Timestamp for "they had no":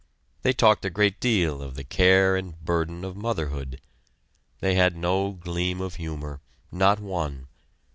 4.59-5.33